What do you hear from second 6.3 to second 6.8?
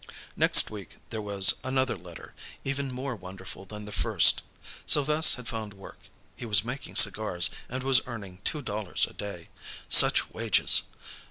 He was